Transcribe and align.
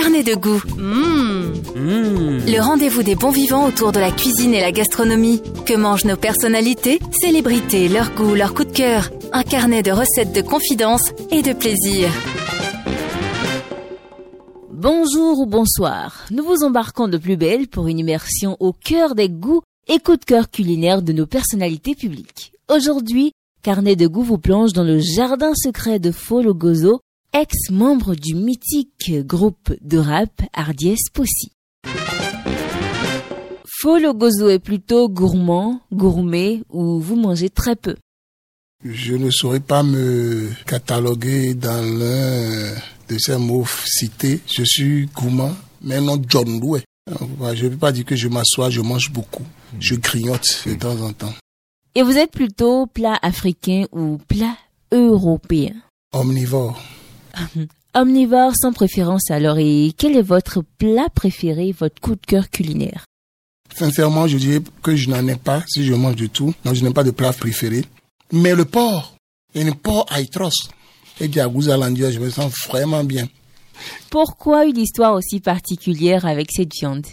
Carnet 0.00 0.22
de 0.22 0.36
goût. 0.36 0.62
Le 1.74 2.60
rendez-vous 2.60 3.02
des 3.02 3.16
bons 3.16 3.32
vivants 3.32 3.66
autour 3.66 3.90
de 3.90 3.98
la 3.98 4.12
cuisine 4.12 4.54
et 4.54 4.60
la 4.60 4.70
gastronomie. 4.70 5.42
Que 5.66 5.74
mangent 5.74 6.04
nos 6.04 6.16
personnalités, 6.16 7.00
célébrités, 7.20 7.88
leur 7.88 8.14
goût, 8.14 8.36
leur 8.36 8.54
coup 8.54 8.62
de 8.62 8.70
cœur. 8.70 9.10
Un 9.32 9.42
carnet 9.42 9.82
de 9.82 9.90
recettes 9.90 10.32
de 10.32 10.40
confidence 10.40 11.02
et 11.32 11.42
de 11.42 11.52
plaisir. 11.52 12.10
Bonjour 14.70 15.40
ou 15.40 15.46
bonsoir. 15.46 16.26
Nous 16.30 16.44
vous 16.44 16.62
embarquons 16.62 17.08
de 17.08 17.18
plus 17.18 17.36
belle 17.36 17.66
pour 17.66 17.88
une 17.88 17.98
immersion 17.98 18.56
au 18.60 18.72
cœur 18.72 19.16
des 19.16 19.28
goûts 19.28 19.62
et 19.88 19.98
coups 19.98 20.20
de 20.20 20.24
cœur 20.24 20.48
culinaires 20.48 21.02
de 21.02 21.12
nos 21.12 21.26
personnalités 21.26 21.96
publiques. 21.96 22.52
Aujourd'hui, 22.72 23.32
Carnet 23.64 23.96
de 23.96 24.06
goût 24.06 24.22
vous 24.22 24.38
plonge 24.38 24.72
dans 24.72 24.84
le 24.84 25.00
jardin 25.00 25.52
secret 25.56 25.98
de 25.98 26.12
Folo 26.12 26.54
Gozo, 26.54 27.00
ex-membre 27.40 28.16
du 28.16 28.34
mythique 28.34 29.12
groupe 29.24 29.72
de 29.80 29.98
rap 29.98 30.42
Hardies 30.52 30.96
Possi. 31.14 31.52
Folo 33.64 34.12
Gozo 34.12 34.48
est 34.48 34.58
plutôt 34.58 35.08
gourmand, 35.08 35.80
gourmet 35.92 36.62
ou 36.68 36.98
vous 36.98 37.14
mangez 37.14 37.48
très 37.48 37.76
peu. 37.76 37.94
Je 38.84 39.14
ne 39.14 39.30
saurais 39.30 39.60
pas 39.60 39.84
me 39.84 40.50
cataloguer 40.66 41.54
dans 41.54 41.80
l'un 41.80 42.74
de 43.08 43.18
ces 43.18 43.36
mots 43.36 43.66
cités. 43.86 44.40
Je 44.52 44.64
suis 44.64 45.06
gourmand, 45.06 45.54
mais 45.80 46.00
non 46.00 46.20
John 46.28 46.58
Louis. 46.60 46.82
Je 47.08 47.64
ne 47.64 47.68
peux 47.68 47.76
pas 47.76 47.92
dire 47.92 48.04
que 48.04 48.16
je 48.16 48.26
m'assois, 48.26 48.68
je 48.70 48.80
mange 48.80 49.12
beaucoup. 49.12 49.46
Je 49.78 49.94
grignote 49.94 50.64
de 50.66 50.74
temps 50.74 51.00
en 51.00 51.12
temps. 51.12 51.34
Et 51.94 52.02
vous 52.02 52.16
êtes 52.16 52.32
plutôt 52.32 52.86
plat 52.86 53.18
africain 53.22 53.84
ou 53.92 54.18
plat 54.26 54.56
européen? 54.90 55.74
Omnivore. 56.12 56.82
Omnivore 57.94 58.52
sans 58.56 58.72
préférence 58.72 59.30
alors. 59.30 59.58
Et 59.58 59.92
quel 59.96 60.16
est 60.16 60.22
votre 60.22 60.62
plat 60.78 61.08
préféré, 61.14 61.72
votre 61.72 62.00
coup 62.00 62.14
de 62.14 62.26
cœur 62.26 62.50
culinaire? 62.50 63.04
Sincèrement, 63.74 64.26
je 64.26 64.38
dirais 64.38 64.60
que 64.82 64.96
je 64.96 65.08
n'en 65.10 65.26
ai 65.26 65.36
pas 65.36 65.62
si 65.68 65.84
je 65.84 65.94
mange 65.94 66.16
du 66.16 66.30
tout. 66.30 66.54
Donc 66.64 66.74
je 66.74 66.84
n'ai 66.84 66.92
pas 66.92 67.04
de 67.04 67.10
plat 67.10 67.32
préféré. 67.32 67.84
Mais 68.32 68.54
le 68.54 68.64
porc, 68.64 69.16
et 69.54 69.64
le 69.64 69.72
porc 69.72 70.06
aitros, 70.16 70.70
et 71.20 71.28
Diagouzalandia, 71.28 72.10
je 72.10 72.18
me 72.18 72.30
sens 72.30 72.52
vraiment 72.66 73.04
bien. 73.04 73.26
Pourquoi 74.10 74.64
une 74.64 74.78
histoire 74.78 75.14
aussi 75.14 75.40
particulière 75.40 76.26
avec 76.26 76.50
cette 76.52 76.72
viande? 76.72 77.06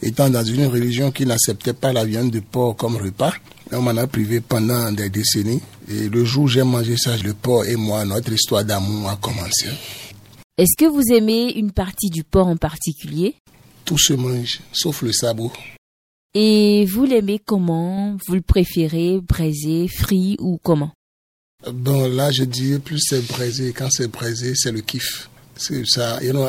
Étant 0.00 0.30
dans 0.30 0.44
une 0.44 0.66
religion 0.66 1.10
qui 1.10 1.26
n'acceptait 1.26 1.72
pas 1.72 1.92
la 1.92 2.04
viande 2.04 2.30
de 2.30 2.40
porc 2.40 2.76
comme 2.76 2.96
repas, 2.96 3.32
on 3.72 3.82
m'en 3.82 3.96
a 3.96 4.06
privé 4.06 4.40
pendant 4.40 4.92
des 4.92 5.10
décennies. 5.10 5.60
Et 5.88 6.08
le 6.08 6.24
jour 6.24 6.44
où 6.44 6.48
j'ai 6.48 6.62
mangé 6.62 6.96
ça, 6.96 7.16
le 7.16 7.34
porc 7.34 7.66
et 7.66 7.76
moi, 7.76 8.04
notre 8.04 8.32
histoire 8.32 8.64
d'amour 8.64 9.10
a 9.10 9.16
commencé. 9.16 9.66
Est-ce 10.56 10.76
que 10.76 10.88
vous 10.90 11.12
aimez 11.12 11.52
une 11.54 11.72
partie 11.72 12.10
du 12.10 12.24
porc 12.24 12.48
en 12.48 12.56
particulier? 12.56 13.34
Tout 13.84 13.98
se 13.98 14.12
mange, 14.12 14.60
sauf 14.72 15.02
le 15.02 15.12
sabot. 15.12 15.52
Et 16.34 16.84
vous 16.84 17.04
l'aimez 17.04 17.40
comment? 17.44 18.16
Vous 18.26 18.34
le 18.34 18.40
préférez 18.42 19.20
braisé, 19.20 19.88
frit 19.88 20.36
ou 20.38 20.58
comment? 20.62 20.92
Bon, 21.72 22.08
là, 22.08 22.30
je 22.30 22.44
dis 22.44 22.78
plus 22.78 23.00
c'est 23.00 23.26
braisé. 23.26 23.72
Quand 23.72 23.88
c'est 23.90 24.08
braisé, 24.08 24.54
c'est 24.54 24.70
le 24.70 24.80
kiff. 24.80 25.28
You 25.70 26.32
know, 26.32 26.46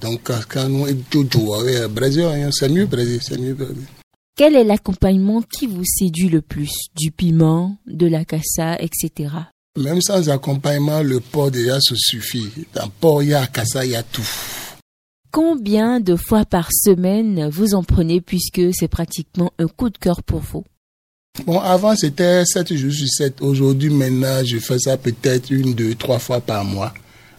Donc, 0.00 0.32
c'est 2.50 2.68
mieux 2.68 2.88
c'est 3.22 3.38
mieux. 3.38 3.56
Quel 4.36 4.56
est 4.56 4.64
l'accompagnement 4.64 5.42
qui 5.42 5.66
vous 5.66 5.84
séduit 5.84 6.28
le 6.28 6.42
plus? 6.42 6.70
Du 6.96 7.10
piment, 7.10 7.76
de 7.86 8.06
la 8.06 8.24
cassa, 8.24 8.76
etc. 8.80 9.30
Même 9.76 10.00
sans 10.00 10.28
accompagnement, 10.28 11.02
le 11.02 11.20
porc 11.20 11.50
déjà 11.50 11.80
se 11.80 11.94
suffit. 11.96 12.48
Dans 12.74 12.88
porc, 12.88 13.22
il 13.22 13.30
y 13.30 13.34
a 13.34 13.46
cassa, 13.46 13.84
il 13.84 13.92
y 13.92 13.96
a 13.96 14.02
tout. 14.02 14.28
Combien 15.30 16.00
de 16.00 16.16
fois 16.16 16.44
par 16.44 16.70
semaine 16.72 17.48
vous 17.48 17.74
en 17.74 17.84
prenez 17.84 18.20
puisque 18.20 18.72
c'est 18.72 18.88
pratiquement 18.88 19.52
un 19.58 19.66
coup 19.68 19.90
de 19.90 19.98
cœur 19.98 20.22
pour 20.22 20.40
vous? 20.40 20.64
Bon, 21.46 21.60
avant 21.60 21.94
c'était 21.94 22.44
7 22.44 22.74
jours 22.74 22.92
sur 22.92 23.08
7. 23.08 23.42
Aujourd'hui, 23.42 23.90
maintenant, 23.90 24.44
je 24.44 24.58
fais 24.58 24.78
ça 24.78 24.96
peut-être 24.96 25.50
une, 25.50 25.74
deux, 25.74 25.94
trois 25.94 26.18
fois 26.18 26.40
par 26.40 26.64
mois. 26.64 26.92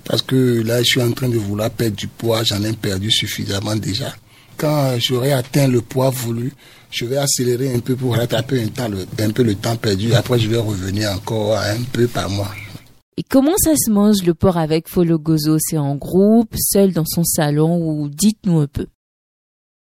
Parce 0.05 0.21
que 0.21 0.61
là, 0.61 0.79
je 0.79 0.85
suis 0.85 1.01
en 1.01 1.11
train 1.11 1.29
de 1.29 1.37
vouloir 1.37 1.69
perdre 1.69 1.95
du 1.95 2.07
poids. 2.07 2.43
J'en 2.43 2.63
ai 2.63 2.73
perdu 2.73 3.11
suffisamment 3.11 3.75
déjà. 3.75 4.13
Quand 4.57 4.97
j'aurai 4.97 5.33
atteint 5.33 5.67
le 5.67 5.81
poids 5.81 6.09
voulu, 6.09 6.51
je 6.91 7.05
vais 7.05 7.17
accélérer 7.17 7.73
un 7.73 7.79
peu 7.79 7.95
pour 7.95 8.15
rattraper 8.15 8.63
un, 8.63 8.67
temps, 8.67 8.89
un 9.19 9.29
peu 9.31 9.43
le 9.43 9.55
temps 9.55 9.75
perdu. 9.75 10.13
Après, 10.13 10.39
je 10.39 10.49
vais 10.49 10.57
revenir 10.57 11.11
encore 11.11 11.57
un 11.57 11.83
peu 11.91 12.07
par 12.07 12.29
mois. 12.29 12.51
Et 13.17 13.23
comment 13.23 13.55
ça 13.57 13.75
se 13.75 13.91
mange 13.91 14.23
le 14.23 14.33
porc 14.33 14.57
avec 14.57 14.87
Fologozo 14.87 15.57
C'est 15.59 15.77
en 15.77 15.95
groupe, 15.95 16.55
seul 16.57 16.93
dans 16.93 17.05
son 17.05 17.23
salon 17.23 17.77
ou 17.77 18.09
dites-nous 18.09 18.59
un 18.59 18.67
peu 18.67 18.87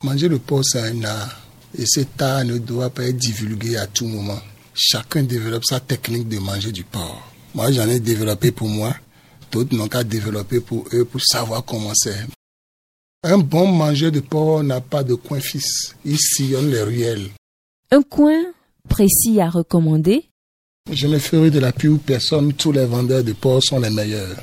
Manger 0.02 0.28
le 0.28 0.38
porc, 0.38 0.64
c'est 0.64 0.80
un 0.80 1.04
art. 1.04 1.45
Et 1.78 1.86
cet 1.86 2.20
art 2.22 2.44
ne 2.44 2.58
doit 2.58 2.90
pas 2.90 3.04
être 3.04 3.16
divulgué 3.16 3.76
à 3.76 3.86
tout 3.86 4.06
moment. 4.06 4.40
Chacun 4.74 5.22
développe 5.22 5.64
sa 5.64 5.80
technique 5.80 6.28
de 6.28 6.38
manger 6.38 6.72
du 6.72 6.84
porc. 6.84 7.32
Moi, 7.54 7.72
j'en 7.72 7.88
ai 7.88 8.00
développé 8.00 8.52
pour 8.52 8.68
moi. 8.68 8.94
D'autres 9.50 9.74
n'ont 9.74 9.88
qu'à 9.88 10.04
développer 10.04 10.60
pour 10.60 10.86
eux 10.92 11.04
pour 11.04 11.20
savoir 11.22 11.64
comment 11.64 11.92
c'est. 11.94 12.26
Un 13.22 13.38
bon 13.38 13.66
manger 13.66 14.10
de 14.10 14.20
porc 14.20 14.62
n'a 14.62 14.80
pas 14.80 15.02
de 15.02 15.14
coin 15.14 15.40
fixe. 15.40 15.94
Il 16.04 16.18
sillonne 16.18 16.70
les 16.70 16.82
ruelles. 16.82 17.30
Un 17.90 18.02
coin 18.02 18.44
précis 18.88 19.40
à 19.40 19.48
recommander? 19.50 20.28
Je 20.92 21.06
me 21.08 21.18
ferai 21.18 21.50
de 21.50 21.58
la 21.58 21.72
pub 21.72 21.98
personne, 21.98 22.52
tous 22.52 22.72
les 22.72 22.84
vendeurs 22.84 23.24
de 23.24 23.32
porc 23.32 23.62
sont 23.62 23.80
les 23.80 23.90
meilleurs. 23.90 24.36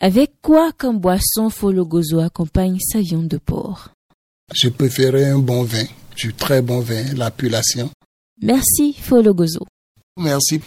Avec 0.00 0.32
quoi 0.42 0.72
comme 0.76 0.98
boisson 0.98 1.48
Fologozo 1.48 2.18
accompagne 2.18 2.78
sa 2.80 3.00
viande 3.00 3.28
de 3.28 3.38
porc? 3.38 3.90
Je 4.54 4.68
préférerais 4.68 5.30
un 5.30 5.38
bon 5.38 5.62
vin, 5.62 5.86
du 6.16 6.32
très 6.34 6.62
bon 6.62 6.80
vin, 6.80 7.14
l'appellation. 7.14 7.90
Merci 8.42 8.94
Fologozo. 8.94 9.66
Merci. 10.16 10.60